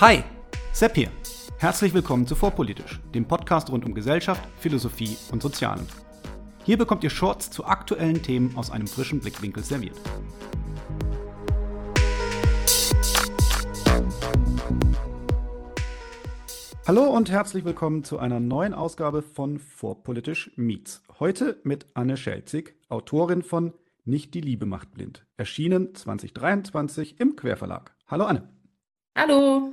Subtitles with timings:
[0.00, 0.22] Hi,
[0.70, 1.10] Sepp hier.
[1.58, 5.84] Herzlich willkommen zu Vorpolitisch, dem Podcast rund um Gesellschaft, Philosophie und Sozialen.
[6.62, 9.96] Hier bekommt ihr Shorts zu aktuellen Themen aus einem frischen Blickwinkel serviert.
[16.86, 21.02] Hallo und herzlich willkommen zu einer neuen Ausgabe von Vorpolitisch Meets.
[21.18, 23.74] Heute mit Anne Schelzig, Autorin von
[24.04, 27.96] Nicht die Liebe macht blind, erschienen 2023 im Querverlag.
[28.06, 28.48] Hallo Anne.
[29.16, 29.72] Hallo.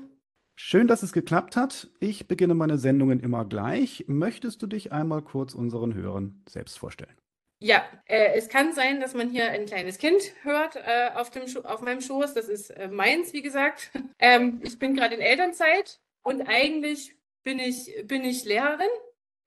[0.57, 1.89] Schön, dass es geklappt hat.
[1.99, 4.05] Ich beginne meine Sendungen immer gleich.
[4.07, 7.15] Möchtest du dich einmal kurz unseren Hörern selbst vorstellen?
[7.59, 11.43] Ja, äh, es kann sein, dass man hier ein kleines Kind hört äh, auf, dem
[11.65, 12.33] auf meinem Schoß.
[12.33, 13.91] Das ist äh, meins, wie gesagt.
[14.17, 18.87] Ähm, ich bin gerade in Elternzeit und eigentlich bin ich, bin ich Lehrerin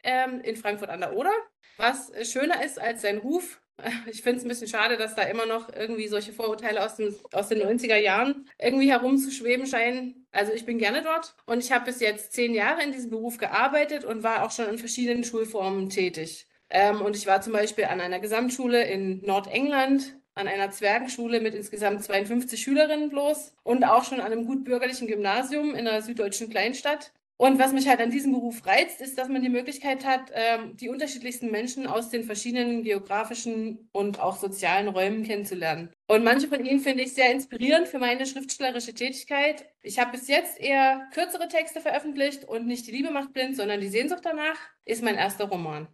[0.04, 1.32] ähm, in Frankfurt an der Oder,
[1.78, 3.60] was schöner ist als sein Ruf.
[4.10, 7.14] Ich finde es ein bisschen schade, dass da immer noch irgendwie solche Vorurteile aus, dem,
[7.32, 10.17] aus den 90er Jahren irgendwie herumzuschweben scheinen.
[10.30, 13.38] Also ich bin gerne dort und ich habe bis jetzt zehn Jahre in diesem Beruf
[13.38, 16.46] gearbeitet und war auch schon in verschiedenen Schulformen tätig.
[16.70, 21.54] Ähm, und ich war zum Beispiel an einer Gesamtschule in Nordengland, an einer Zwergenschule mit
[21.54, 26.50] insgesamt 52 Schülerinnen bloß und auch schon an einem gut bürgerlichen Gymnasium in einer süddeutschen
[26.50, 27.12] Kleinstadt.
[27.40, 30.76] Und was mich halt an diesem Beruf reizt, ist, dass man die Möglichkeit hat, ähm,
[30.76, 35.90] die unterschiedlichsten Menschen aus den verschiedenen geografischen und auch sozialen Räumen kennenzulernen.
[36.08, 39.66] Und manche von ihnen finde ich sehr inspirierend für meine schriftstellerische Tätigkeit.
[39.82, 43.80] Ich habe bis jetzt eher kürzere Texte veröffentlicht und nicht die Liebe macht blind, sondern
[43.80, 45.86] die Sehnsucht danach ist mein erster Roman.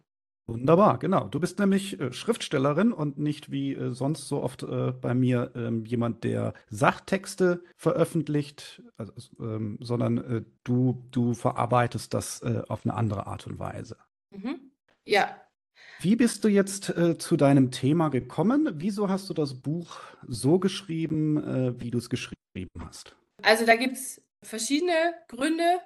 [0.47, 1.27] Wunderbar, genau.
[1.27, 5.51] Du bist nämlich äh, Schriftstellerin und nicht wie äh, sonst so oft äh, bei mir
[5.55, 12.85] ähm, jemand, der Sachtexte veröffentlicht, also, ähm, sondern äh, du, du verarbeitest das äh, auf
[12.85, 13.97] eine andere Art und Weise.
[14.29, 14.71] Mhm.
[15.03, 15.35] Ja.
[15.99, 18.69] Wie bist du jetzt äh, zu deinem Thema gekommen?
[18.75, 23.15] Wieso hast du das Buch so geschrieben, wie du es geschrieben hast?
[23.41, 25.79] Also da gibt es verschiedene Gründe.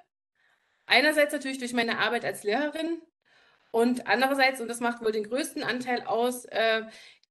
[0.86, 3.00] Einerseits natürlich durch meine Arbeit als Lehrerin
[3.70, 6.82] und andererseits, und das macht wohl den größten Anteil aus, äh,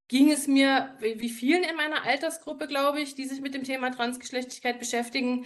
[0.07, 3.91] ging es mir, wie vielen in meiner Altersgruppe, glaube ich, die sich mit dem Thema
[3.91, 5.45] Transgeschlechtlichkeit beschäftigen.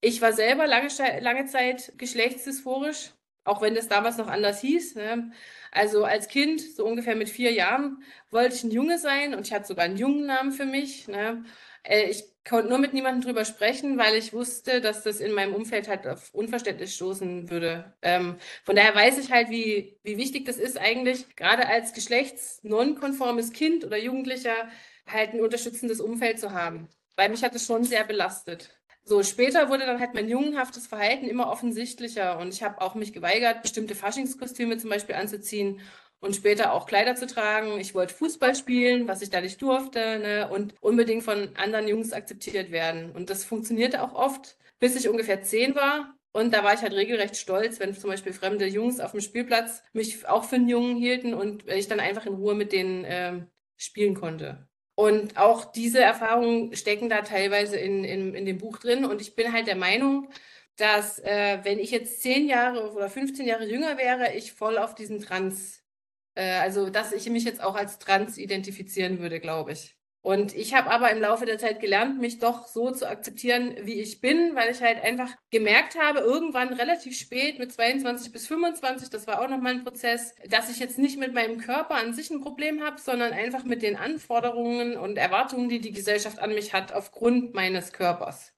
[0.00, 0.88] Ich war selber lange,
[1.20, 3.12] lange Zeit geschlechtsdysphorisch,
[3.44, 4.96] auch wenn das damals noch anders hieß.
[4.96, 5.32] Ne?
[5.70, 9.52] Also als Kind, so ungefähr mit vier Jahren, wollte ich ein Junge sein und ich
[9.52, 11.06] hatte sogar einen Jungennamen für mich.
[11.06, 11.44] Ne?
[11.82, 15.54] Äh, ich konnte nur mit niemandem drüber sprechen, weil ich wusste, dass das in meinem
[15.54, 17.94] Umfeld halt auf Unverständnis stoßen würde.
[18.02, 23.52] Ähm, von daher weiß ich halt, wie, wie wichtig das ist eigentlich, gerade als geschlechtsnonkonformes
[23.52, 24.68] Kind oder Jugendlicher
[25.06, 26.88] halt ein unterstützendes Umfeld zu haben.
[27.16, 28.70] Weil mich hat es schon sehr belastet.
[29.04, 33.12] So, später wurde dann halt mein jungenhaftes Verhalten immer offensichtlicher und ich habe auch mich
[33.12, 35.80] geweigert, bestimmte Faschingskostüme zum Beispiel anzuziehen
[36.20, 37.78] und später auch Kleider zu tragen.
[37.80, 40.48] Ich wollte Fußball spielen, was ich da nicht durfte, ne?
[40.50, 43.10] und unbedingt von anderen Jungs akzeptiert werden.
[43.12, 46.14] Und das funktionierte auch oft, bis ich ungefähr zehn war.
[46.32, 49.82] Und da war ich halt regelrecht stolz, wenn zum Beispiel fremde Jungs auf dem Spielplatz
[49.92, 53.40] mich auch für einen Jungen hielten und ich dann einfach in Ruhe mit denen äh,
[53.76, 54.68] spielen konnte.
[54.94, 59.06] Und auch diese Erfahrungen stecken da teilweise in, in, in dem Buch drin.
[59.06, 60.28] Und ich bin halt der Meinung,
[60.76, 64.94] dass äh, wenn ich jetzt zehn Jahre oder 15 Jahre jünger wäre, ich voll auf
[64.94, 65.82] diesen Trans
[66.34, 69.96] äh, also, dass ich mich jetzt auch als trans identifizieren würde, glaube ich.
[70.22, 74.00] Und ich habe aber im Laufe der Zeit gelernt, mich doch so zu akzeptieren, wie
[74.00, 79.08] ich bin, weil ich halt einfach gemerkt habe, irgendwann relativ spät mit 22 bis 25,
[79.08, 82.30] das war auch nochmal ein Prozess, dass ich jetzt nicht mit meinem Körper an sich
[82.30, 86.74] ein Problem habe, sondern einfach mit den Anforderungen und Erwartungen, die die Gesellschaft an mich
[86.74, 88.52] hat, aufgrund meines Körpers.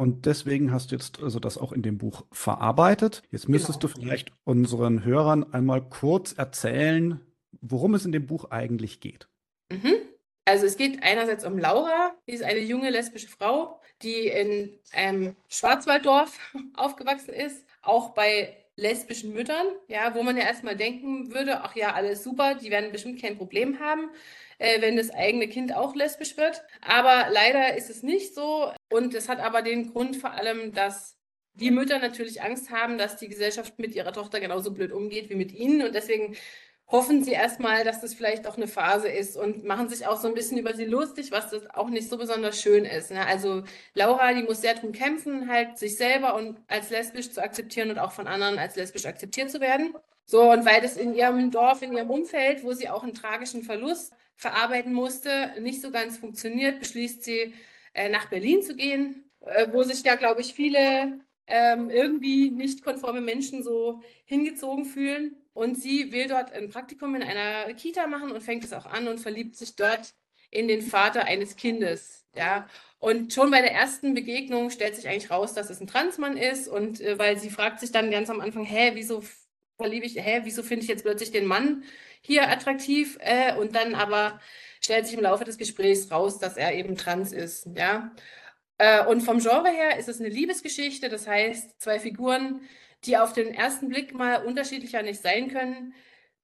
[0.00, 3.24] Und deswegen hast du jetzt also das auch in dem Buch verarbeitet.
[3.32, 3.92] Jetzt müsstest genau.
[3.92, 7.20] du vielleicht unseren Hörern einmal kurz erzählen,
[7.60, 9.28] worum es in dem Buch eigentlich geht.
[9.72, 9.96] Mhm.
[10.44, 15.36] Also es geht einerseits um Laura, die ist eine junge lesbische Frau, die in einem
[15.48, 16.38] Schwarzwalddorf
[16.74, 21.92] aufgewachsen ist, auch bei lesbischen Müttern, ja, wo man ja erstmal denken würde, ach ja,
[21.94, 24.10] alles super, die werden bestimmt kein Problem haben
[24.58, 26.62] äh, wenn das eigene Kind auch lesbisch wird.
[26.80, 28.72] Aber leider ist es nicht so.
[28.90, 31.16] Und es hat aber den Grund vor allem, dass
[31.54, 35.34] die Mütter natürlich Angst haben, dass die Gesellschaft mit ihrer Tochter genauso blöd umgeht wie
[35.34, 35.82] mit ihnen.
[35.82, 36.36] Und deswegen
[36.90, 40.26] hoffen sie erstmal, dass das vielleicht auch eine Phase ist und machen sich auch so
[40.26, 43.10] ein bisschen über sie lustig, was das auch nicht so besonders schön ist.
[43.10, 43.26] Ne?
[43.26, 43.62] Also
[43.94, 47.98] Laura, die muss sehr drum kämpfen, halt sich selber und als lesbisch zu akzeptieren und
[47.98, 49.94] auch von anderen als lesbisch akzeptiert zu werden.
[50.24, 53.62] So, und weil das in ihrem Dorf, in ihrem Umfeld, wo sie auch einen tragischen
[53.62, 57.54] Verlust verarbeiten musste, nicht so ganz funktioniert, beschließt sie,
[57.92, 62.84] äh, nach Berlin zu gehen, äh, wo sich ja, glaube ich, viele ähm, irgendwie nicht
[62.84, 65.36] konforme Menschen so hingezogen fühlen.
[65.54, 69.08] Und sie will dort ein Praktikum in einer Kita machen und fängt es auch an
[69.08, 70.14] und verliebt sich dort
[70.50, 72.24] in den Vater eines Kindes.
[72.36, 72.68] Ja,
[73.00, 76.68] und schon bei der ersten Begegnung stellt sich eigentlich raus, dass es ein Transmann ist.
[76.68, 79.24] Und äh, weil sie fragt sich dann ganz am Anfang, hä, wieso
[79.76, 81.82] verliebe ich, hä, wieso finde ich jetzt plötzlich den Mann
[82.28, 83.18] hier attraktiv?
[83.20, 84.40] Äh, und dann aber
[84.80, 87.66] stellt sich im Laufe des Gesprächs raus, dass er eben trans ist.
[87.74, 88.12] Ja.
[88.78, 92.60] Äh, und vom Genre her ist es eine Liebesgeschichte, das heißt, zwei Figuren,
[93.04, 95.94] die auf den ersten Blick mal unterschiedlicher nicht sein können,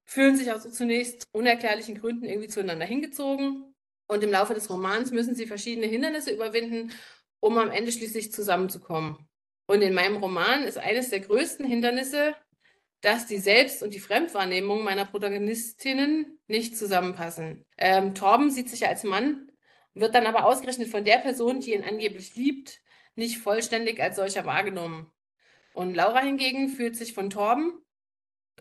[0.05, 3.75] fühlen sich aus zunächst unerklärlichen Gründen irgendwie zueinander hingezogen.
[4.07, 6.93] Und im Laufe des Romans müssen sie verschiedene Hindernisse überwinden,
[7.41, 9.17] um am Ende schließlich zusammenzukommen.
[9.67, 12.35] Und in meinem Roman ist eines der größten Hindernisse,
[13.05, 17.65] dass die Selbst- und die Fremdwahrnehmung meiner Protagonistinnen nicht zusammenpassen.
[17.77, 19.51] Ähm, Torben sieht sich als Mann,
[19.93, 22.81] wird dann aber ausgerechnet von der Person, die ihn angeblich liebt,
[23.15, 25.11] nicht vollständig als solcher wahrgenommen.
[25.75, 27.73] Und Laura hingegen fühlt sich von Torben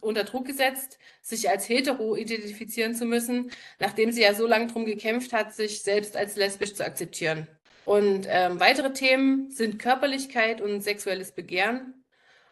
[0.02, 4.86] unter Druck gesetzt, sich als hetero identifizieren zu müssen, nachdem sie ja so lange darum
[4.86, 7.48] gekämpft hat, sich selbst als lesbisch zu akzeptieren.
[7.86, 12.03] Und ähm, weitere Themen sind Körperlichkeit und sexuelles Begehren.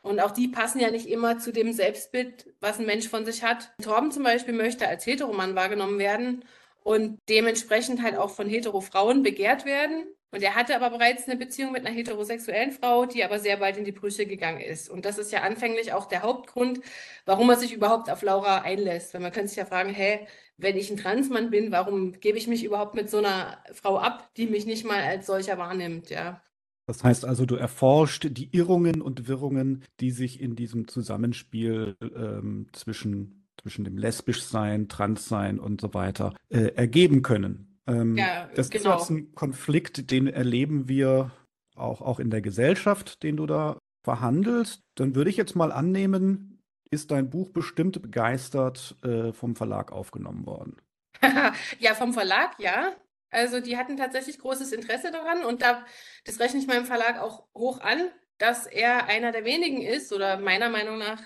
[0.01, 3.44] Und auch die passen ja nicht immer zu dem Selbstbild, was ein Mensch von sich
[3.44, 3.71] hat.
[3.83, 6.44] Torben zum Beispiel möchte als Heteromann wahrgenommen werden
[6.83, 10.06] und dementsprechend halt auch von Hetero-Frauen begehrt werden.
[10.31, 13.77] Und er hatte aber bereits eine Beziehung mit einer heterosexuellen Frau, die aber sehr bald
[13.77, 14.89] in die Brüche gegangen ist.
[14.89, 16.80] Und das ist ja anfänglich auch der Hauptgrund,
[17.25, 19.13] warum er sich überhaupt auf Laura einlässt.
[19.13, 20.25] Weil man könnte sich ja fragen, hä,
[20.57, 24.30] wenn ich ein Transmann bin, warum gebe ich mich überhaupt mit so einer Frau ab,
[24.38, 26.42] die mich nicht mal als solcher wahrnimmt, ja.
[26.91, 32.67] Das heißt also, du erforscht die Irrungen und Wirrungen, die sich in diesem Zusammenspiel ähm,
[32.73, 37.79] zwischen, zwischen dem Lesbischsein, Transsein und so weiter äh, ergeben können.
[37.88, 38.95] Ähm, ja, das genau.
[38.95, 41.31] ist jetzt ein Konflikt, den erleben wir
[41.77, 44.81] auch, auch in der Gesellschaft, den du da verhandelst.
[44.95, 46.59] Dann würde ich jetzt mal annehmen,
[46.89, 50.75] ist dein Buch bestimmt begeistert äh, vom Verlag aufgenommen worden?
[51.79, 52.91] ja, vom Verlag, ja.
[53.31, 55.85] Also die hatten tatsächlich großes Interesse daran und da,
[56.25, 60.37] das rechne ich meinem Verlag auch hoch an, dass er einer der wenigen ist oder
[60.37, 61.21] meiner Meinung nach,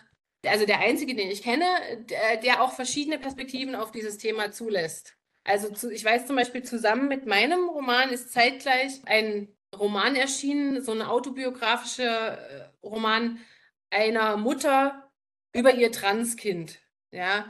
[0.46, 1.66] also der einzige, den ich kenne,
[2.10, 5.16] der, der auch verschiedene Perspektiven auf dieses Thema zulässt.
[5.44, 10.82] Also zu, ich weiß zum Beispiel, zusammen mit meinem Roman ist zeitgleich ein Roman erschienen,
[10.82, 13.40] so ein autobiografischer äh, Roman
[13.90, 15.12] einer Mutter
[15.54, 16.80] über ihr Transkind.
[17.12, 17.48] Ja,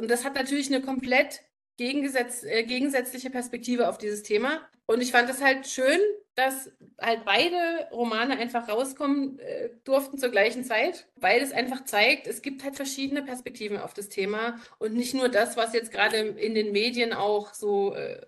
[0.00, 1.42] und das hat natürlich eine komplett
[1.76, 4.60] gegengesetz, äh, gegensätzliche Perspektive auf dieses Thema.
[4.86, 5.98] Und ich fand es halt schön,
[6.34, 12.26] dass halt beide Romane einfach rauskommen äh, durften zur gleichen Zeit, weil es einfach zeigt,
[12.26, 16.16] es gibt halt verschiedene Perspektiven auf das Thema und nicht nur das, was jetzt gerade
[16.16, 18.20] in den Medien auch so äh,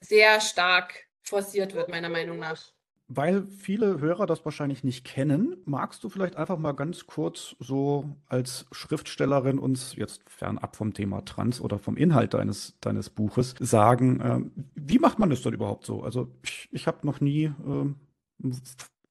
[0.00, 2.73] sehr stark forciert wird, meiner Meinung nach.
[3.06, 8.16] Weil viele Hörer das wahrscheinlich nicht kennen, magst du vielleicht einfach mal ganz kurz so
[8.28, 14.20] als Schriftstellerin uns jetzt fernab vom Thema Trans oder vom Inhalt deines, deines Buches sagen,
[14.20, 14.40] äh,
[14.74, 16.02] wie macht man das dann überhaupt so?
[16.02, 18.62] Also ich, ich habe noch nie äh, einen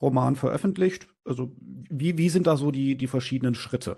[0.01, 1.07] Roman veröffentlicht.
[1.23, 3.97] Also wie, wie sind da so die, die verschiedenen Schritte?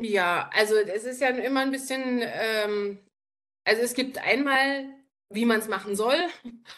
[0.00, 2.98] Ja, also es ist ja immer ein bisschen, ähm,
[3.64, 4.86] also es gibt einmal
[5.34, 6.16] wie man es machen soll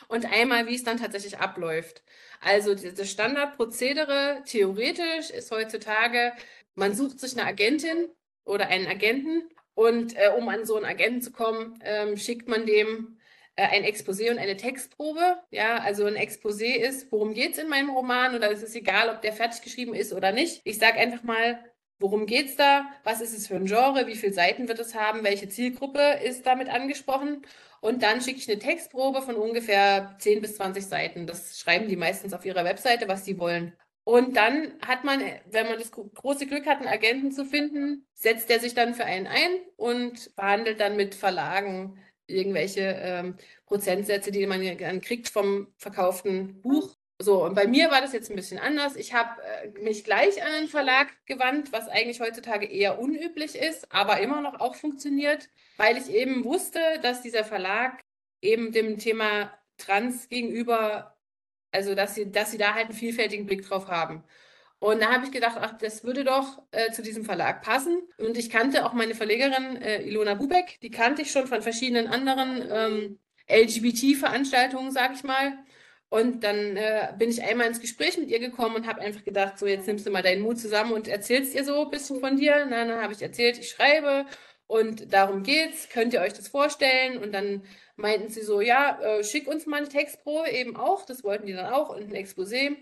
[0.09, 2.03] und einmal, wie es dann tatsächlich abläuft.
[2.41, 6.33] Also das Standardprozedere theoretisch ist heutzutage,
[6.75, 8.09] man sucht sich eine Agentin
[8.45, 9.43] oder einen Agenten
[9.75, 13.19] und äh, um an so einen Agenten zu kommen, ähm, schickt man dem
[13.57, 15.39] äh, ein Exposé und eine Textprobe.
[15.51, 19.09] Ja, also ein Exposé ist, worum geht es in meinem Roman oder es ist egal,
[19.11, 20.61] ob der fertig geschrieben ist oder nicht.
[20.65, 21.59] Ich sage einfach mal,
[21.99, 22.87] Worum geht es da?
[23.05, 24.07] Was ist es für ein Genre?
[24.07, 25.25] Wie viele Seiten wird es haben?
[25.25, 27.43] Welche Zielgruppe ist damit angesprochen?
[27.81, 31.27] Und dann schicke ich eine Textprobe von ungefähr 10 bis 20 Seiten.
[31.27, 33.75] Das schreiben die meistens auf ihrer Webseite, was sie wollen.
[34.05, 38.51] Und dann hat man, wenn man das große Glück hat, einen Agenten zu finden, setzt
[38.51, 43.37] er sich dann für einen ein und verhandelt dann mit Verlagen irgendwelche ähm,
[43.67, 46.95] Prozentsätze, die man dann kriegt vom verkauften Buch.
[47.21, 48.97] So, und bei mir war das jetzt ein bisschen anders.
[48.97, 53.93] Ich habe äh, mich gleich an einen Verlag gewandt, was eigentlich heutzutage eher unüblich ist,
[53.93, 58.01] aber immer noch auch funktioniert weil ich eben wusste, dass dieser Verlag
[58.41, 61.17] eben dem Thema Trans gegenüber,
[61.73, 64.25] also dass sie, dass sie da halt einen vielfältigen Blick drauf haben.
[64.79, 68.03] Und da habe ich gedacht, ach, das würde doch äh, zu diesem Verlag passen.
[68.19, 72.07] Und ich kannte auch meine Verlegerin äh, Ilona Bubeck, die kannte ich schon von verschiedenen
[72.07, 73.19] anderen ähm,
[73.49, 75.59] LGBT-Veranstaltungen, sag ich mal.
[76.15, 79.59] Und dann äh, bin ich einmal ins Gespräch mit ihr gekommen und habe einfach gedacht,
[79.59, 82.37] so jetzt nimmst du mal deinen Mut zusammen und erzählst ihr so ein bisschen von
[82.37, 82.65] dir.
[82.71, 84.25] Na, dann habe ich erzählt, ich schreibe
[84.69, 85.89] und darum geht's.
[85.89, 87.19] Könnt ihr euch das vorstellen?
[87.19, 87.65] Und dann
[87.97, 91.05] meinten sie so, ja, äh, schick uns mal eine Textprobe eben auch.
[91.05, 92.77] Das wollten die dann auch und ein Exposé.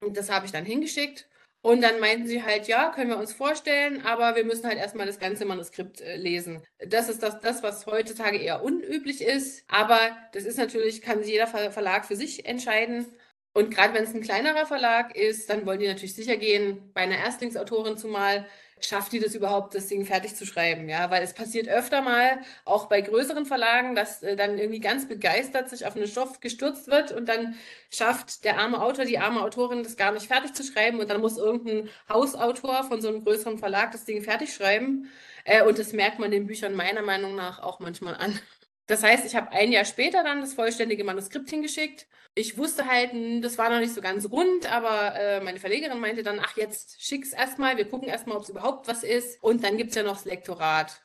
[0.00, 1.26] Und das habe ich dann hingeschickt.
[1.64, 5.06] Und dann meinten sie halt, ja, können wir uns vorstellen, aber wir müssen halt erstmal
[5.06, 6.62] das ganze Manuskript äh, lesen.
[6.86, 9.64] Das ist das, das, was heutzutage eher unüblich ist.
[9.66, 9.98] Aber
[10.32, 13.06] das ist natürlich, kann jeder Verlag für sich entscheiden.
[13.54, 17.00] Und gerade wenn es ein kleinerer Verlag ist, dann wollen die natürlich sicher gehen, bei
[17.00, 18.46] einer Erstlingsautorin zumal,
[18.80, 22.40] schafft die das überhaupt, das Ding fertig zu schreiben, ja, weil es passiert öfter mal,
[22.64, 26.88] auch bei größeren Verlagen, dass äh, dann irgendwie ganz begeistert sich auf einen Stoff gestürzt
[26.88, 27.56] wird und dann
[27.90, 31.20] schafft der arme Autor, die arme Autorin das gar nicht fertig zu schreiben und dann
[31.20, 35.10] muss irgendein Hausautor von so einem größeren Verlag das Ding fertig schreiben
[35.44, 38.38] äh, und das merkt man den Büchern meiner Meinung nach auch manchmal an.
[38.86, 42.06] Das heißt, ich habe ein Jahr später dann das vollständige Manuskript hingeschickt.
[42.34, 46.00] Ich wusste halt, hm, das war noch nicht so ganz rund, aber äh, meine Verlegerin
[46.00, 49.42] meinte dann, ach, jetzt schick's erstmal, wir gucken erstmal, ob es überhaupt was ist.
[49.42, 51.00] Und dann gibt es ja noch das Lektorat.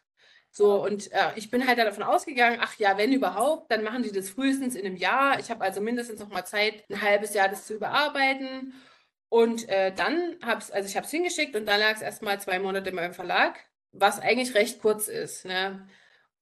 [0.52, 4.12] So, und äh, ich bin halt davon ausgegangen, ach ja, wenn überhaupt, dann machen die
[4.12, 5.40] das frühestens in einem Jahr.
[5.40, 8.74] Ich habe also mindestens noch mal Zeit, ein halbes Jahr das zu überarbeiten.
[9.30, 12.42] Und äh, dann habe ich, also ich habe es hingeschickt und dann lag es erstmal
[12.42, 13.60] zwei Monate in meinem Verlag,
[13.92, 15.46] was eigentlich recht kurz ist.
[15.46, 15.88] Ne?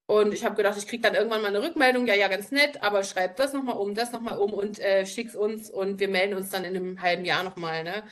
[0.08, 2.82] Und ich habe gedacht, ich kriege dann irgendwann mal eine Rückmeldung, ja, ja, ganz nett,
[2.82, 6.34] aber schreib das nochmal um, das nochmal um und äh, schick's uns und wir melden
[6.34, 7.84] uns dann in einem halben Jahr nochmal.
[7.84, 8.04] Ne?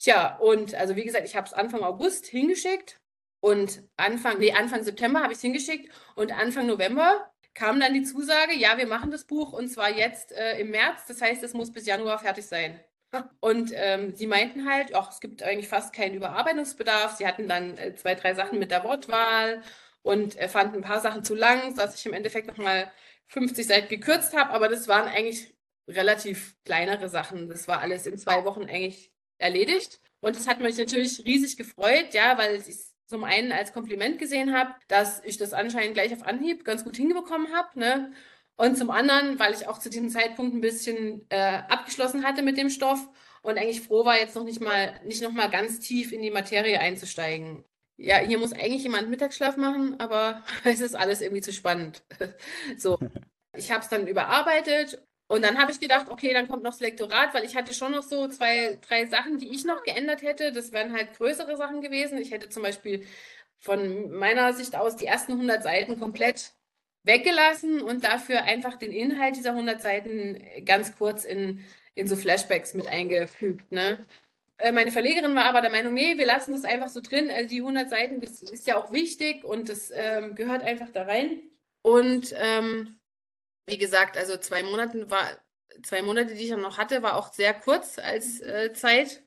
[0.00, 3.00] Tja, und also wie gesagt, ich habe es Anfang August hingeschickt
[3.40, 8.02] und Anfang, nee, Anfang September habe ich es hingeschickt und Anfang November kam dann die
[8.02, 11.54] Zusage, ja, wir machen das Buch und zwar jetzt äh, im März, das heißt, es
[11.54, 12.80] muss bis Januar fertig sein.
[13.40, 17.16] Und ähm, sie meinten halt, ach, es gibt eigentlich fast keinen Überarbeitungsbedarf.
[17.16, 19.62] Sie hatten dann äh, zwei, drei Sachen mit der Wortwahl
[20.02, 22.90] und er fand ein paar Sachen zu lang, dass ich im Endeffekt nochmal
[23.28, 25.54] 50 Seiten gekürzt habe, aber das waren eigentlich
[25.88, 27.48] relativ kleinere Sachen.
[27.48, 30.00] Das war alles in zwei Wochen eigentlich erledigt.
[30.20, 34.18] Und das hat mich natürlich riesig gefreut, ja, weil ich es zum einen als Kompliment
[34.18, 38.12] gesehen habe, dass ich das anscheinend gleich auf Anhieb ganz gut hinbekommen habe, ne?
[38.56, 42.58] Und zum anderen, weil ich auch zu diesem Zeitpunkt ein bisschen äh, abgeschlossen hatte mit
[42.58, 43.08] dem Stoff
[43.42, 46.30] und eigentlich froh war, jetzt noch nicht mal, nicht noch mal ganz tief in die
[46.30, 47.64] Materie einzusteigen
[47.96, 52.02] ja, hier muss eigentlich jemand Mittagsschlaf machen, aber es ist alles irgendwie zu spannend.
[52.78, 52.98] so,
[53.56, 56.80] ich habe es dann überarbeitet und dann habe ich gedacht, okay, dann kommt noch das
[56.80, 60.52] Lektorat, weil ich hatte schon noch so zwei, drei Sachen, die ich noch geändert hätte.
[60.52, 62.18] Das wären halt größere Sachen gewesen.
[62.18, 63.06] Ich hätte zum Beispiel
[63.58, 66.52] von meiner Sicht aus die ersten 100 Seiten komplett
[67.04, 72.74] weggelassen und dafür einfach den Inhalt dieser 100 Seiten ganz kurz in, in so Flashbacks
[72.74, 73.72] mit eingefügt.
[73.72, 74.04] Ne?
[74.62, 77.30] Äh, meine Verlegerin war aber der Meinung, nee, wir lassen das einfach so drin.
[77.30, 81.02] Also die 100 Seiten, das ist ja auch wichtig und das ähm, gehört einfach da
[81.02, 81.42] rein.
[81.82, 83.00] Und ähm,
[83.66, 85.26] wie gesagt, also zwei Monate war,
[85.82, 89.24] zwei Monate, die ich dann noch hatte, war auch sehr kurz als äh, Zeit.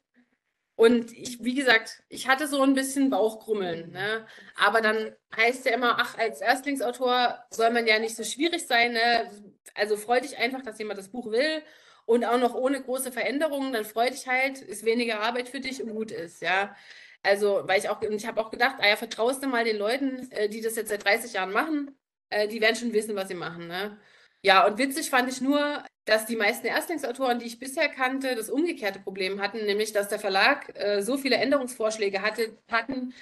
[0.77, 3.91] Und ich, wie gesagt, ich hatte so ein bisschen Bauchkrummeln.
[3.91, 4.25] Ne?
[4.55, 8.93] Aber dann heißt ja immer, ach, als Erstlingsautor soll man ja nicht so schwierig sein.
[8.93, 9.29] Ne?
[9.73, 11.61] Also freu dich einfach, dass jemand das Buch will
[12.05, 15.81] und auch noch ohne große Veränderungen, dann freut dich halt, ist weniger Arbeit für dich
[15.81, 16.75] und gut ist, ja.
[17.23, 20.31] Also, weil ich auch, ich habe auch gedacht, ah ja, vertraust du mal den Leuten,
[20.31, 21.97] äh, die das jetzt seit 30 Jahren machen,
[22.29, 23.99] äh, die werden schon wissen, was sie machen, ne?
[24.43, 28.49] Ja, und witzig fand ich nur, dass die meisten Erstlingsautoren, die ich bisher kannte, das
[28.51, 33.13] umgekehrte Problem hatten, nämlich dass der Verlag äh, so viele Änderungsvorschläge hatte, hatten,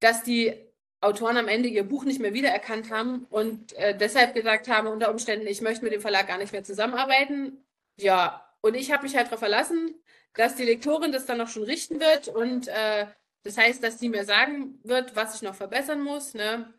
[0.00, 0.54] dass die
[1.02, 5.10] Autoren am Ende ihr Buch nicht mehr wiedererkannt haben und äh, deshalb gesagt haben, unter
[5.10, 7.65] Umständen, ich möchte mit dem Verlag gar nicht mehr zusammenarbeiten
[7.96, 9.94] ja, und ich habe mich halt darauf verlassen,
[10.34, 13.06] dass die Lektorin das dann noch schon richten wird und äh,
[13.42, 16.34] das heißt, dass sie mir sagen wird, was ich noch verbessern muss.
[16.34, 16.74] Ne?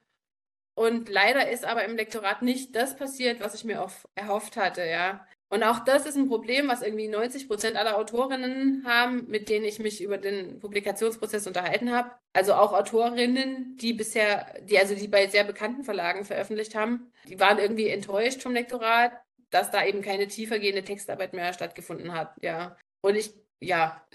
[0.75, 4.86] Und leider ist aber im Lektorat nicht das passiert, was ich mir auf, erhofft hatte,
[4.86, 5.25] ja.
[5.50, 9.63] Und auch das ist ein Problem, was irgendwie 90 Prozent aller Autorinnen haben, mit denen
[9.63, 12.12] ich mich über den Publikationsprozess unterhalten habe.
[12.33, 17.39] Also auch Autorinnen, die bisher, die also die bei sehr bekannten Verlagen veröffentlicht haben, die
[17.39, 19.13] waren irgendwie enttäuscht vom Lektorat,
[19.50, 22.36] dass da eben keine tiefergehende Textarbeit mehr stattgefunden hat.
[22.42, 22.77] Ja.
[23.01, 24.06] Und ich, ja,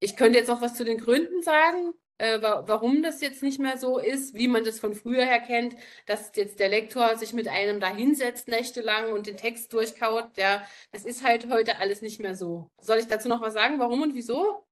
[0.00, 3.78] ich könnte jetzt noch was zu den Gründen sagen, äh, warum das jetzt nicht mehr
[3.78, 5.74] so ist, wie man das von früher her kennt,
[6.06, 10.36] dass jetzt der Lektor sich mit einem da hinsetzt nächtelang und den Text durchkaut.
[10.36, 12.70] Ja, das ist halt heute alles nicht mehr so.
[12.80, 14.64] Soll ich dazu noch was sagen, warum und wieso?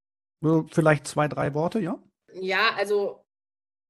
[0.70, 2.02] Vielleicht zwei, drei Worte, ja?
[2.32, 3.24] Ja, also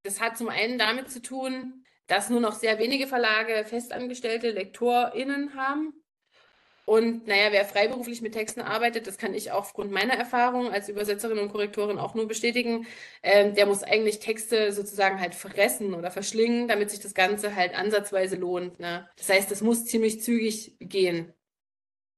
[0.04, 5.54] das hat zum einen damit zu tun, dass nur noch sehr wenige Verlage festangestellte LektorInnen
[5.54, 5.92] haben.
[6.90, 10.88] Und naja, wer freiberuflich mit Texten arbeitet, das kann ich auch aufgrund meiner Erfahrung als
[10.88, 12.84] Übersetzerin und Korrektorin auch nur bestätigen,
[13.22, 17.78] ähm, der muss eigentlich Texte sozusagen halt fressen oder verschlingen, damit sich das Ganze halt
[17.78, 18.80] ansatzweise lohnt.
[18.80, 19.08] Ne?
[19.14, 21.32] Das heißt, es muss ziemlich zügig gehen.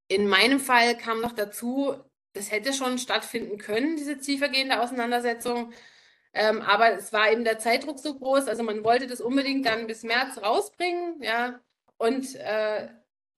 [0.09, 1.95] In meinem Fall kam noch dazu,
[2.33, 5.75] das hätte schon stattfinden können, diese tiefergehende Auseinandersetzung.
[6.33, 9.87] Ähm, aber es war eben der Zeitdruck so groß, also man wollte das unbedingt dann
[9.87, 11.61] bis März rausbringen, ja.
[11.99, 12.89] Und äh,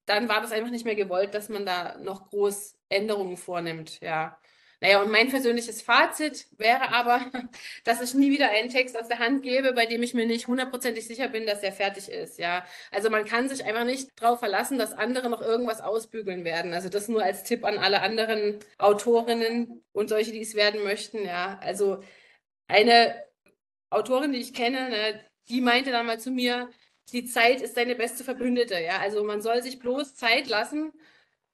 [0.07, 4.39] dann war das einfach nicht mehr gewollt, dass man da noch groß Änderungen vornimmt, ja.
[4.81, 7.21] Naja, und mein persönliches Fazit wäre aber,
[7.85, 10.47] dass ich nie wieder einen Text aus der Hand gebe, bei dem ich mir nicht
[10.47, 12.39] hundertprozentig sicher bin, dass er fertig ist.
[12.39, 16.75] Ja, also man kann sich einfach nicht darauf verlassen, dass andere noch irgendwas ausbügeln werden.
[16.75, 21.25] Also das nur als Tipp an alle anderen Autorinnen und solche, die es werden möchten.
[21.25, 22.03] Ja, also
[22.69, 23.15] eine
[23.91, 26.71] Autorin, die ich kenne, ne, die meinte dann mal zu mir,
[27.13, 28.81] die Zeit ist deine beste Verbündete.
[28.81, 30.93] Ja, also man soll sich bloß Zeit lassen.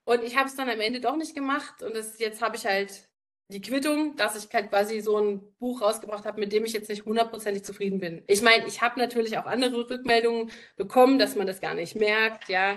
[0.04, 1.82] Und ich habe es dann am Ende doch nicht gemacht.
[1.82, 3.08] Und das, jetzt habe ich halt
[3.48, 6.88] die Quittung, dass ich halt quasi so ein Buch rausgebracht habe, mit dem ich jetzt
[6.88, 8.22] nicht hundertprozentig zufrieden bin.
[8.28, 12.48] Ich meine, ich habe natürlich auch andere Rückmeldungen bekommen, dass man das gar nicht merkt,
[12.48, 12.76] ja.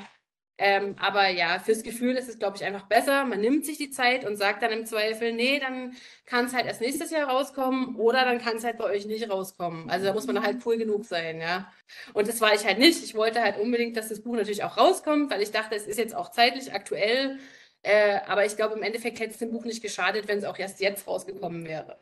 [0.60, 3.26] Ähm, aber ja, fürs Gefühl ist es, glaube ich, einfach besser.
[3.26, 5.96] Man nimmt sich die Zeit und sagt dann im Zweifel, nee, dann
[6.26, 9.30] kann es halt erst nächstes Jahr rauskommen oder dann kann es halt bei euch nicht
[9.30, 9.90] rauskommen.
[9.90, 11.72] Also da muss man halt cool genug sein, ja.
[12.14, 13.04] Und das war ich halt nicht.
[13.04, 15.98] Ich wollte halt unbedingt, dass das Buch natürlich auch rauskommt, weil ich dachte, es ist
[15.98, 17.40] jetzt auch zeitlich aktuell
[17.84, 20.58] äh, aber ich glaube, im Endeffekt hätte es dem Buch nicht geschadet, wenn es auch
[20.58, 22.02] erst jetzt rausgekommen wäre.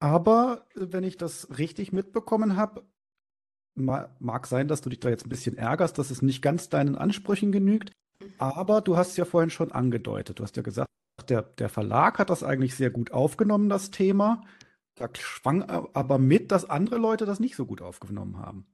[0.00, 2.86] Aber äh, wenn ich das richtig mitbekommen habe,
[3.74, 6.96] mag sein, dass du dich da jetzt ein bisschen ärgerst, dass es nicht ganz deinen
[6.96, 7.92] Ansprüchen genügt.
[8.38, 10.38] Aber du hast es ja vorhin schon angedeutet.
[10.38, 10.88] Du hast ja gesagt,
[11.28, 14.42] der, der Verlag hat das eigentlich sehr gut aufgenommen, das Thema.
[14.96, 18.66] Da schwang aber mit, dass andere Leute das nicht so gut aufgenommen haben.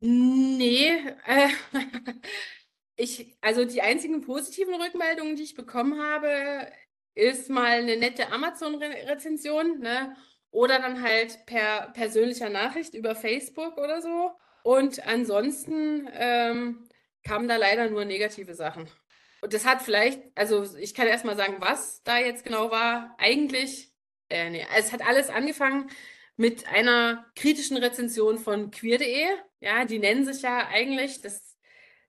[0.00, 0.90] Nee,
[1.26, 1.48] äh,
[2.96, 6.70] Ich, also die einzigen positiven Rückmeldungen, die ich bekommen habe,
[7.14, 10.16] ist mal eine nette Amazon-Rezension, ne?
[10.54, 14.30] Oder dann halt per persönlicher Nachricht über Facebook oder so.
[14.62, 16.88] Und ansonsten ähm,
[17.24, 18.88] kamen da leider nur negative Sachen.
[19.40, 23.16] Und das hat vielleicht, also ich kann erst mal sagen, was da jetzt genau war.
[23.18, 23.92] Eigentlich,
[24.28, 25.90] äh, nee, es hat alles angefangen
[26.36, 29.26] mit einer kritischen Rezension von queer.de.
[29.58, 31.58] Ja, die nennen sich ja eigentlich, das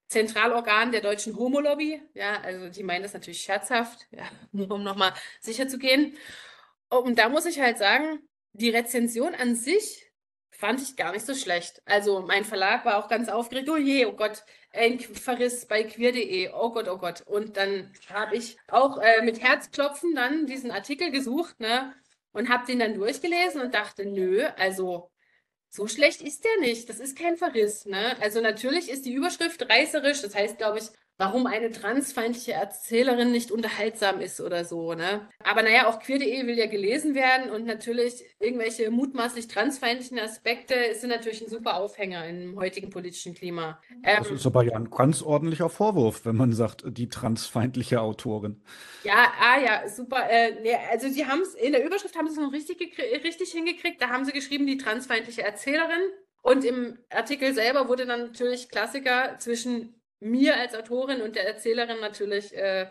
[0.06, 2.00] Zentralorgan der deutschen Homolobby.
[2.14, 4.22] Ja, also die meinen das natürlich scherzhaft, ja,
[4.52, 6.16] nur um nochmal sicher zu gehen.
[6.88, 8.20] Und da muss ich halt sagen,
[8.56, 10.10] die Rezension an sich
[10.50, 11.82] fand ich gar nicht so schlecht.
[11.84, 13.68] Also mein Verlag war auch ganz aufgeregt.
[13.68, 16.50] Oh je, oh Gott, ein Verriss bei queer.de.
[16.54, 17.22] Oh Gott, oh Gott.
[17.22, 21.94] Und dann habe ich auch äh, mit Herzklopfen dann diesen Artikel gesucht, ne?
[22.32, 25.10] Und habe den dann durchgelesen und dachte, nö, also
[25.70, 26.88] so schlecht ist der nicht.
[26.88, 27.86] Das ist kein Verriss.
[27.86, 28.16] Ne?
[28.20, 30.22] Also natürlich ist die Überschrift reißerisch.
[30.22, 30.84] Das heißt, glaube ich,
[31.18, 34.94] warum eine transfeindliche Erzählerin nicht unterhaltsam ist oder so.
[34.94, 35.28] Ne?
[35.42, 41.08] Aber naja, auch queer.de will ja gelesen werden und natürlich irgendwelche mutmaßlich transfeindlichen Aspekte sind
[41.08, 43.80] natürlich ein super Aufhänger im heutigen politischen Klima.
[44.04, 48.62] Ähm, das ist aber ja ein ganz ordentlicher Vorwurf, wenn man sagt, die transfeindliche Autorin.
[49.04, 50.28] Ja, ah ja, super.
[50.28, 53.52] Äh, nee, also sie haben es, in der Überschrift haben sie es noch richtig, richtig
[53.52, 54.02] hingekriegt.
[54.02, 56.00] Da haben sie geschrieben, die transfeindliche Erzählerin.
[56.42, 62.00] Und im Artikel selber wurde dann natürlich Klassiker zwischen mir als Autorin und der Erzählerin
[62.00, 62.88] natürlich äh,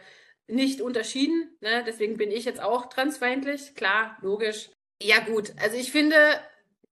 [0.48, 1.56] nicht unterschieden.
[1.62, 1.84] Ne?
[1.86, 3.76] Deswegen bin ich jetzt auch transfeindlich.
[3.76, 4.70] Klar, logisch.
[5.02, 5.54] Ja, gut.
[5.60, 6.18] Also ich finde,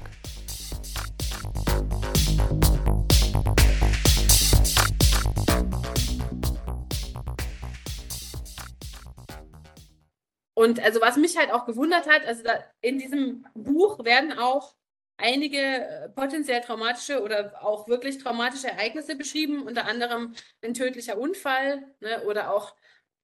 [10.66, 12.42] Und also was mich halt auch gewundert hat, also
[12.82, 14.74] in diesem Buch werden auch
[15.16, 21.86] einige äh, potenziell traumatische oder auch wirklich traumatische Ereignisse beschrieben, unter anderem ein tödlicher Unfall
[22.00, 22.76] ne, oder auch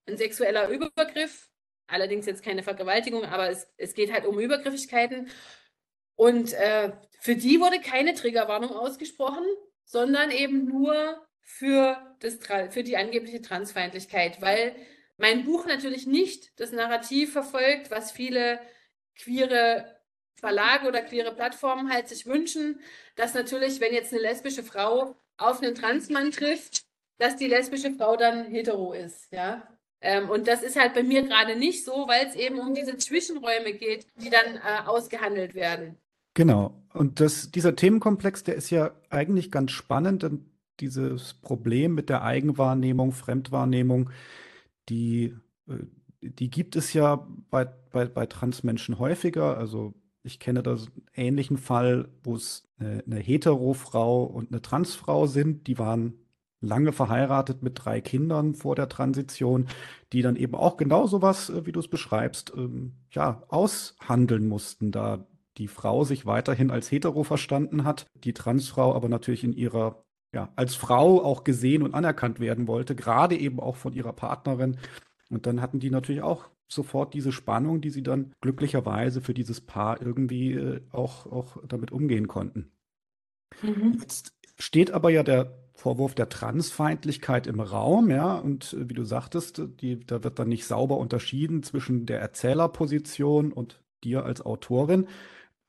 [0.06, 1.50] ein sexueller Übergriff.
[1.88, 5.28] Allerdings jetzt keine Vergewaltigung, aber es, es geht halt um Übergriffigkeiten.
[6.16, 9.46] Und äh, für die wurde keine Triggerwarnung ausgesprochen,
[9.84, 12.38] sondern eben nur für, das,
[12.70, 14.76] für die angebliche Transfeindlichkeit, weil
[15.22, 18.60] mein Buch natürlich nicht das Narrativ verfolgt, was viele
[19.16, 19.86] queere
[20.36, 22.80] Verlage oder queere Plattformen halt sich wünschen,
[23.16, 26.84] dass natürlich, wenn jetzt eine lesbische Frau auf einen Transmann trifft,
[27.20, 29.68] dass die lesbische Frau dann hetero ist, ja.
[30.04, 32.98] Ähm, und das ist halt bei mir gerade nicht so, weil es eben um diese
[32.98, 35.98] Zwischenräume geht, die dann äh, ausgehandelt werden.
[36.34, 36.82] Genau.
[36.94, 42.24] Und das, dieser Themenkomplex, der ist ja eigentlich ganz spannend, denn dieses Problem mit der
[42.24, 44.10] Eigenwahrnehmung, Fremdwahrnehmung,
[44.90, 45.36] die,
[45.68, 45.86] äh,
[46.22, 49.58] die gibt es ja bei, bei, bei Transmenschen häufiger.
[49.58, 55.28] Also ich kenne da einen ähnlichen Fall, wo es eine, eine Hetero-Frau und eine Transfrau
[55.28, 55.68] sind.
[55.68, 56.14] Die waren
[56.62, 59.68] lange verheiratet mit drei Kindern vor der Transition,
[60.14, 64.92] die dann eben auch genau sowas, äh, wie du es beschreibst, ähm, ja, aushandeln mussten,
[64.92, 65.26] da
[65.58, 70.50] die Frau sich weiterhin als hetero verstanden hat, die Transfrau aber natürlich in ihrer, ja,
[70.56, 74.78] als Frau auch gesehen und anerkannt werden wollte, gerade eben auch von ihrer Partnerin.
[75.30, 79.62] Und dann hatten die natürlich auch sofort diese Spannung, die sie dann glücklicherweise für dieses
[79.62, 82.72] Paar irgendwie äh, auch, auch damit umgehen konnten.
[83.62, 83.98] Mhm.
[84.00, 89.04] Jetzt steht aber ja der Vorwurf der Transfeindlichkeit im Raum, ja, und äh, wie du
[89.04, 95.08] sagtest, die, da wird dann nicht sauber unterschieden zwischen der Erzählerposition und dir als Autorin.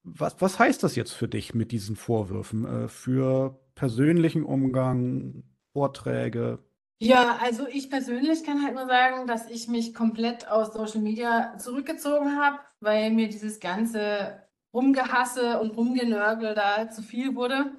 [0.05, 2.65] Was, was heißt das jetzt für dich mit diesen Vorwürfen?
[2.65, 6.59] Äh, für persönlichen Umgang, Vorträge?
[7.01, 11.57] Ja, also ich persönlich kann halt nur sagen, dass ich mich komplett aus Social Media
[11.59, 14.41] zurückgezogen habe, weil mir dieses ganze
[14.73, 17.73] Rumgehasse und Rumgenörgel da zu viel wurde.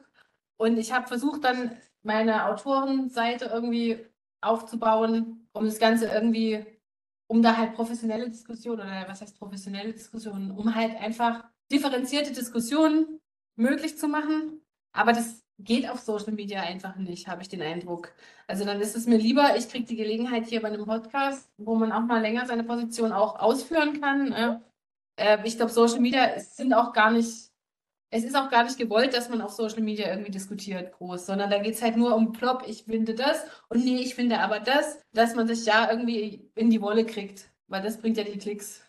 [0.58, 4.06] Und ich habe versucht, dann meine Autorenseite irgendwie
[4.42, 6.66] aufzubauen, um das Ganze irgendwie,
[7.28, 13.20] um da halt professionelle Diskussionen oder was heißt professionelle Diskussionen, um halt einfach differenzierte Diskussionen
[13.56, 14.62] möglich zu machen.
[14.92, 18.14] Aber das geht auf Social Media einfach nicht, habe ich den Eindruck.
[18.48, 21.76] Also dann ist es mir lieber, ich kriege die Gelegenheit hier bei einem Podcast, wo
[21.76, 24.30] man auch mal länger seine Position auch ausführen kann.
[24.30, 24.62] Ne?
[25.16, 27.52] Äh, ich glaube, Social Media sind auch gar nicht,
[28.10, 31.50] es ist auch gar nicht gewollt, dass man auf Social Media irgendwie diskutiert groß, sondern
[31.50, 34.60] da geht es halt nur um Plop, ich finde das und nee, ich finde aber
[34.60, 38.38] das, dass man sich ja irgendwie in die Wolle kriegt, weil das bringt ja die
[38.38, 38.84] Klicks.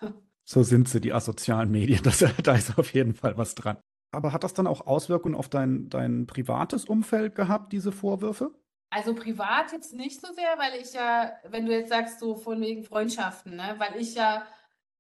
[0.46, 2.00] So sind sie, die asozialen Medien.
[2.05, 3.79] Das, da ist auf jeden Fall was dran.
[4.14, 8.53] Aber hat das dann auch Auswirkungen auf dein, dein privates Umfeld gehabt, diese Vorwürfe?
[8.90, 12.61] Also privat jetzt nicht so sehr, weil ich ja, wenn du jetzt sagst, so von
[12.61, 13.74] wegen Freundschaften, ne?
[13.79, 14.46] weil ich ja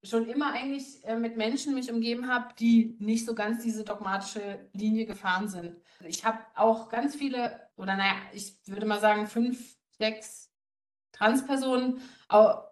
[0.02, 4.68] schon immer eigentlich äh, mit Menschen mich umgeben habe, die nicht so ganz diese dogmatische
[4.72, 5.76] Linie gefahren sind.
[6.00, 10.50] Ich habe auch ganz viele, oder naja, ich würde mal sagen, fünf, sechs
[11.12, 12.00] Transpersonen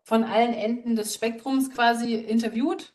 [0.02, 2.92] von allen Enden des Spektrums quasi interviewt.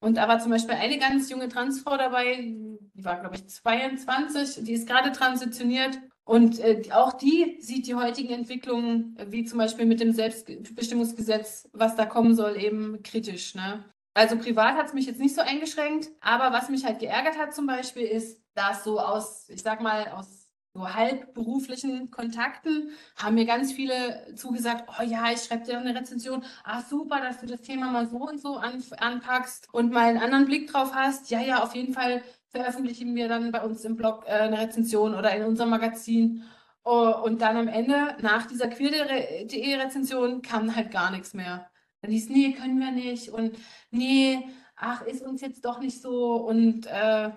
[0.00, 2.52] Und da war zum Beispiel eine ganz junge Transfrau dabei,
[3.00, 5.98] die war, glaube ich, 22, die ist gerade transitioniert.
[6.24, 11.96] Und äh, auch die sieht die heutigen Entwicklungen, wie zum Beispiel mit dem Selbstbestimmungsgesetz, was
[11.96, 13.54] da kommen soll, eben kritisch.
[13.54, 13.84] Ne?
[14.14, 17.54] Also privat hat es mich jetzt nicht so eingeschränkt, aber was mich halt geärgert hat
[17.54, 20.40] zum Beispiel ist, dass so aus, ich sag mal, aus
[20.72, 26.44] so halbberuflichen Kontakten haben mir ganz viele zugesagt, oh ja, ich schreibe dir eine Rezension.
[26.62, 30.18] Ah, super, dass du das Thema mal so und so an, anpackst und mal einen
[30.18, 31.30] anderen Blick drauf hast.
[31.30, 35.14] Ja, ja, auf jeden Fall veröffentlichen wir dann bei uns im Blog äh, eine Rezension
[35.14, 36.44] oder in unserem Magazin.
[36.84, 41.70] Oh, und dann am Ende, nach dieser queer.de Rezension, kam halt gar nichts mehr.
[42.00, 43.28] Dann hieß, nee, können wir nicht.
[43.30, 43.56] Und
[43.90, 46.36] nee, ach, ist uns jetzt doch nicht so.
[46.36, 47.30] Und äh,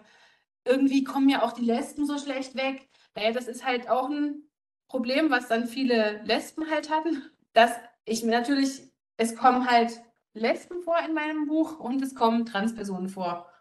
[0.66, 2.90] irgendwie kommen ja auch die Lesben so schlecht weg.
[3.16, 4.44] Naja, das ist halt auch ein
[4.88, 7.24] Problem, was dann viele Lesben halt hatten,
[7.54, 7.72] dass
[8.06, 10.02] ich natürlich, es kommen halt
[10.34, 13.53] Lesben vor in meinem Buch und es kommen Transpersonen vor.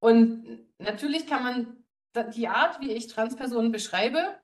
[0.00, 1.84] Und natürlich kann man
[2.34, 4.38] die Art, wie ich Transpersonen beschreibe,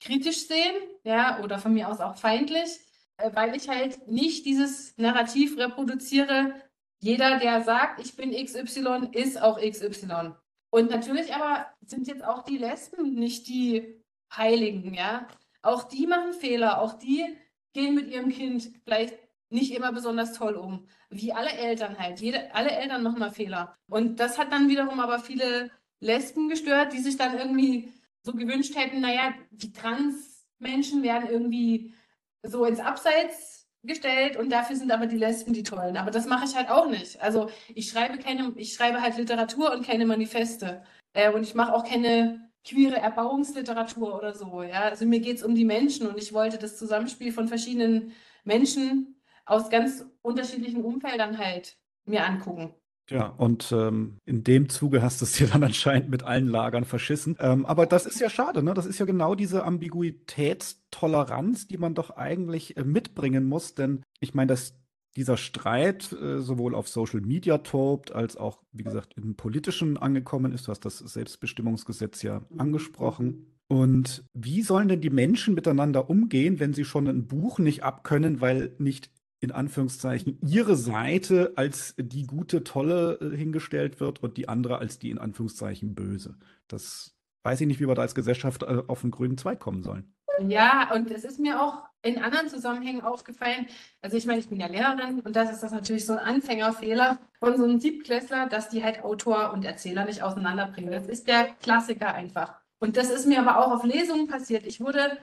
[0.00, 2.80] kritisch sehen, ja, oder von mir aus auch feindlich,
[3.16, 6.54] äh, weil ich halt nicht dieses Narrativ reproduziere.
[7.00, 10.32] Jeder, der sagt, ich bin XY, ist auch XY.
[10.70, 14.02] Und natürlich aber sind jetzt auch die Lesben nicht die
[14.34, 15.28] Heiligen, ja.
[15.62, 17.24] Auch die machen Fehler, auch die
[17.72, 19.14] gehen mit ihrem Kind vielleicht
[19.50, 20.86] nicht immer besonders toll um.
[21.10, 22.20] Wie alle Eltern halt.
[22.20, 23.76] Jede, alle Eltern machen mal Fehler.
[23.88, 28.76] Und das hat dann wiederum aber viele Lesben gestört, die sich dann irgendwie so gewünscht
[28.76, 31.94] hätten, naja, die Trans-Menschen werden irgendwie
[32.42, 35.96] so ins Abseits gestellt und dafür sind aber die Lesben die tollen.
[35.96, 37.20] Aber das mache ich halt auch nicht.
[37.20, 40.82] Also ich schreibe keine, ich schreibe halt Literatur und keine Manifeste.
[41.12, 44.62] Äh, und ich mache auch keine queere Erbauungsliteratur oder so.
[44.62, 44.82] Ja?
[44.84, 48.12] Also mir geht es um die Menschen und ich wollte das Zusammenspiel von verschiedenen
[48.44, 49.13] Menschen
[49.46, 51.76] aus ganz unterschiedlichen Umfeldern halt
[52.06, 52.74] mir angucken.
[53.10, 56.84] Ja, und ähm, in dem Zuge hast du es dir dann anscheinend mit allen Lagern
[56.84, 57.36] verschissen.
[57.38, 58.72] Ähm, aber das ist ja schade, ne?
[58.72, 63.74] Das ist ja genau diese Ambiguitätstoleranz, die man doch eigentlich äh, mitbringen muss.
[63.74, 64.74] Denn ich meine, dass
[65.16, 70.52] dieser Streit äh, sowohl auf Social Media tobt, als auch, wie gesagt, im Politischen angekommen
[70.52, 70.66] ist.
[70.66, 73.46] Du hast das Selbstbestimmungsgesetz ja angesprochen.
[73.68, 78.40] Und wie sollen denn die Menschen miteinander umgehen, wenn sie schon ein Buch nicht abkönnen,
[78.40, 84.48] weil nicht in Anführungszeichen ihre Seite als die gute, tolle äh, hingestellt wird und die
[84.48, 86.36] andere als die in Anführungszeichen böse.
[86.68, 89.82] Das weiß ich nicht, wie wir da als Gesellschaft äh, auf den grünen Zweig kommen
[89.82, 90.14] sollen.
[90.40, 93.66] Ja, und es ist mir auch in anderen Zusammenhängen aufgefallen.
[94.02, 97.18] Also ich meine, ich bin ja Lehrerin und das ist das natürlich so ein Anfängerfehler
[97.38, 100.90] von so einem Siebtklässler, dass die halt Autor und Erzähler nicht auseinanderbringen.
[100.90, 102.54] Das ist der Klassiker einfach.
[102.78, 104.66] Und das ist mir aber auch auf Lesungen passiert.
[104.66, 105.18] Ich wurde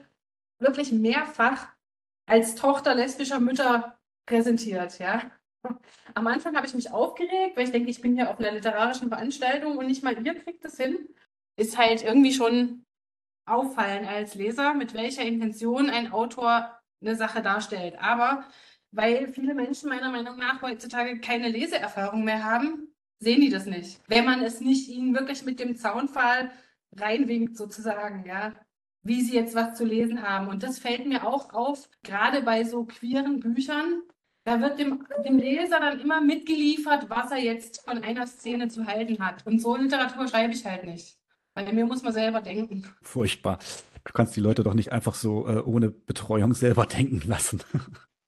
[0.58, 1.68] wirklich mehrfach
[2.26, 3.96] als Tochter lesbischer Mütter
[4.26, 5.30] präsentiert, ja.
[6.14, 9.08] Am Anfang habe ich mich aufgeregt, weil ich denke, ich bin hier auf einer literarischen
[9.08, 11.08] Veranstaltung und nicht mal ihr kriegt das hin.
[11.56, 12.84] Ist halt irgendwie schon
[13.46, 17.96] auffallen als Leser, mit welcher Intention ein Autor eine Sache darstellt.
[18.00, 18.44] Aber
[18.90, 24.00] weil viele Menschen meiner Meinung nach heutzutage keine Leseerfahrung mehr haben, sehen die das nicht.
[24.08, 26.50] Wenn man es nicht ihnen wirklich mit dem Zaunpfahl
[26.96, 28.52] reinwinkt, sozusagen, ja,
[29.02, 30.48] wie sie jetzt was zu lesen haben.
[30.48, 34.02] Und das fällt mir auch auf, gerade bei so queeren Büchern,
[34.44, 38.86] da wird dem, dem Leser dann immer mitgeliefert, was er jetzt von einer Szene zu
[38.86, 39.46] halten hat.
[39.46, 41.16] Und so Literatur schreibe ich halt nicht.
[41.54, 42.86] Bei mir muss man selber denken.
[43.02, 43.58] Furchtbar.
[44.04, 47.62] Du kannst die Leute doch nicht einfach so äh, ohne Betreuung selber denken lassen.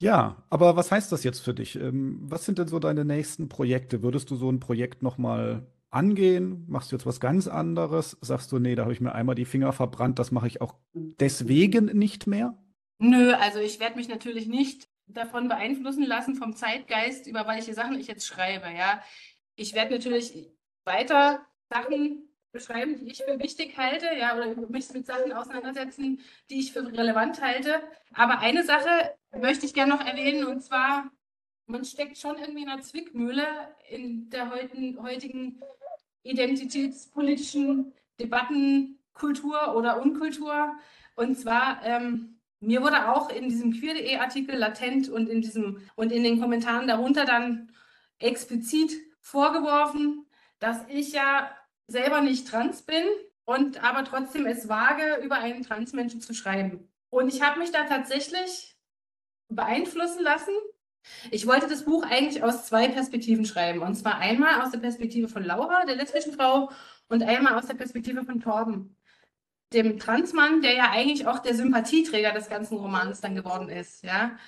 [0.01, 1.77] ja, aber was heißt das jetzt für dich?
[1.77, 4.03] Ähm, was sind denn so deine nächsten Projekte?
[4.03, 6.65] Würdest du so ein Projekt nochmal angehen?
[6.69, 8.17] Machst du jetzt was ganz anderes?
[8.21, 10.75] Sagst du, nee, da habe ich mir einmal die Finger verbrannt, das mache ich auch
[10.93, 12.57] deswegen nicht mehr?
[12.99, 17.99] Nö, also ich werde mich natürlich nicht davon beeinflussen lassen vom Zeitgeist, über welche Sachen
[17.99, 18.67] ich jetzt schreibe.
[18.77, 19.03] Ja,
[19.57, 20.51] ich werde natürlich
[20.85, 26.61] weiter Sachen beschreiben, die ich für wichtig halte, ja, oder mich mit Sachen auseinandersetzen, die
[26.61, 27.83] ich für relevant halte.
[28.13, 31.11] Aber eine Sache möchte ich gerne noch erwähnen, und zwar,
[31.67, 33.47] man steckt schon irgendwie in einer Zwickmühle
[33.89, 35.61] in der heutigen
[36.23, 40.75] identitätspolitischen Debatten, Kultur oder Unkultur.
[41.17, 42.34] Und zwar, ähm,
[42.67, 46.87] mir wurde auch in diesem queer.de Artikel latent und in diesem und in den Kommentaren
[46.87, 47.73] darunter dann
[48.19, 50.27] explizit vorgeworfen,
[50.59, 51.51] dass ich ja
[51.87, 53.05] selber nicht trans bin
[53.45, 56.89] und aber trotzdem es wage, über einen Transmenschen zu schreiben.
[57.11, 58.77] Und ich habe mich da tatsächlich
[59.49, 60.55] beeinflussen lassen.
[61.31, 63.81] Ich wollte das Buch eigentlich aus zwei Perspektiven schreiben.
[63.81, 66.71] Und zwar einmal aus der Perspektive von Laura, der lesbischen Frau,
[67.09, 68.97] und einmal aus der Perspektive von Torben,
[69.75, 74.05] dem Transmann, der ja eigentlich auch der Sympathieträger des ganzen Romans dann geworden ist.
[74.05, 74.39] Ja?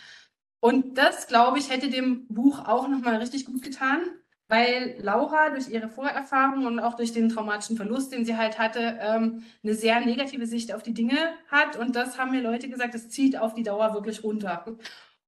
[0.61, 4.01] Und das, glaube ich, hätte dem Buch auch nochmal richtig gut getan
[4.49, 8.99] weil Laura durch ihre Vorerfahrung und auch durch den traumatischen Verlust, den sie halt hatte,
[9.01, 11.17] ähm, eine sehr negative Sicht auf die Dinge
[11.49, 11.77] hat.
[11.77, 14.65] Und das haben mir Leute gesagt, das zieht auf die Dauer wirklich runter.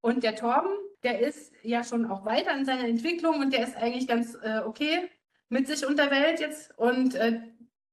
[0.01, 0.71] Und der Torben,
[1.03, 4.61] der ist ja schon auch weiter in seiner Entwicklung und der ist eigentlich ganz äh,
[4.65, 5.11] okay
[5.49, 6.79] mit sich und der Welt jetzt.
[6.79, 7.41] Und äh,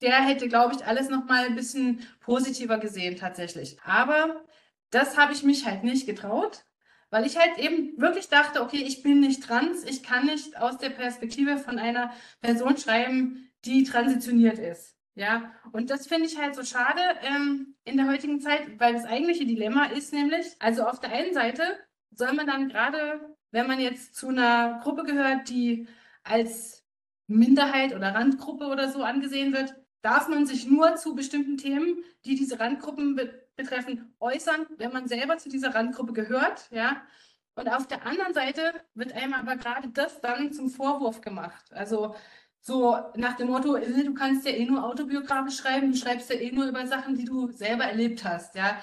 [0.05, 3.77] der hätte, glaube ich, alles nochmal ein bisschen positiver gesehen tatsächlich.
[3.83, 4.45] Aber
[4.91, 6.63] das habe ich mich halt nicht getraut
[7.15, 10.77] weil ich halt eben wirklich dachte, okay, ich bin nicht trans, ich kann nicht aus
[10.77, 14.97] der Perspektive von einer Person schreiben, die transitioniert ist.
[15.15, 19.05] Ja, und das finde ich halt so schade ähm, in der heutigen Zeit, weil das
[19.05, 21.63] eigentliche Dilemma ist nämlich, also auf der einen Seite
[22.11, 25.87] soll man dann gerade, wenn man jetzt zu einer Gruppe gehört, die
[26.23, 26.83] als
[27.27, 29.73] Minderheit oder Randgruppe oder so angesehen wird,
[30.05, 35.07] darf man sich nur zu bestimmten Themen, die diese Randgruppen be betreffen, äußern, wenn man
[35.07, 36.69] selber zu dieser Randgruppe gehört.
[36.71, 37.01] Ja?
[37.55, 41.71] Und auf der anderen Seite wird einem aber gerade das dann zum Vorwurf gemacht.
[41.71, 42.15] Also
[42.59, 46.35] so nach dem Motto, äh, du kannst ja eh nur autobiografisch schreiben, du schreibst ja
[46.35, 48.55] eh nur über Sachen, die du selber erlebt hast.
[48.55, 48.77] Ja?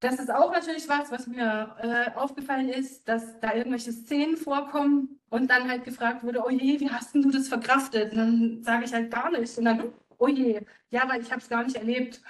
[0.00, 5.18] Das ist auch natürlich was, was mir äh, aufgefallen ist, dass da irgendwelche Szenen vorkommen
[5.30, 8.12] und dann halt gefragt wurde, oh je, wie hast denn du das verkraftet?
[8.12, 9.56] Und dann sage ich halt gar nicht.
[9.56, 12.20] Und dann, oh je, ja, weil ich habe es gar nicht erlebt.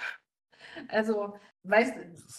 [0.87, 1.93] Also Weißt,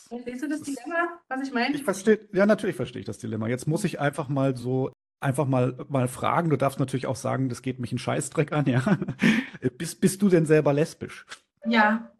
[0.08, 1.74] verstehst du das Dilemma, was ich meine?
[1.74, 3.48] Ich verstehe, ja, natürlich verstehe ich das Dilemma.
[3.48, 6.48] Jetzt muss ich einfach mal so einfach mal, mal fragen.
[6.48, 8.98] Du darfst natürlich auch sagen, das geht mich einen Scheißdreck an, ja.
[9.76, 11.26] bist, bist du denn selber lesbisch?
[11.66, 12.10] Ja.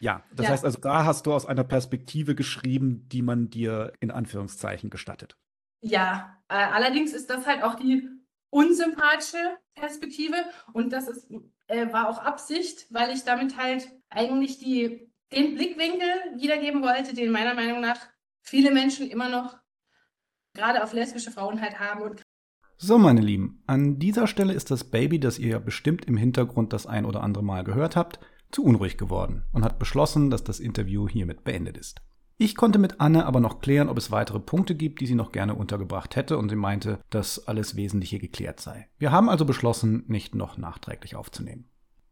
[0.00, 0.52] Ja, das ja.
[0.52, 5.36] heißt also, da hast du aus einer Perspektive geschrieben, die man dir in Anführungszeichen gestattet.
[5.82, 8.08] Ja, äh, allerdings ist das halt auch die
[8.50, 10.36] unsympathische Perspektive
[10.72, 11.28] und das ist,
[11.66, 17.32] äh, war auch Absicht, weil ich damit halt eigentlich die den Blickwinkel wiedergeben wollte, den
[17.32, 17.98] meiner Meinung nach
[18.42, 19.56] viele Menschen immer noch
[20.54, 22.02] gerade auf lesbische Frauen halt haben.
[22.02, 22.22] Und
[22.78, 26.72] So, meine Lieben, an dieser Stelle ist das Baby, das ihr ja bestimmt im Hintergrund
[26.72, 28.20] das ein oder andere Mal gehört habt,
[28.52, 32.00] zu unruhig geworden und hat beschlossen, dass das Interview hiermit beendet ist.
[32.38, 35.32] Ich konnte mit Anne aber noch klären, ob es weitere Punkte gibt, die sie noch
[35.32, 38.88] gerne untergebracht hätte, und sie meinte, dass alles Wesentliche geklärt sei.
[38.98, 41.64] Wir haben also beschlossen, nicht noch nachträglich aufzunehmen.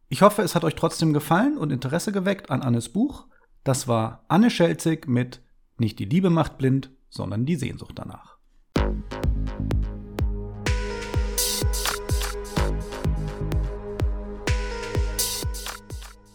[0.09, 3.27] Ich hoffe, es hat euch trotzdem gefallen und Interesse geweckt an Annes Buch.
[3.65, 5.43] Das war Anne Schelzig mit
[5.77, 8.34] Nicht die Liebe macht blind, sondern die Sehnsucht danach.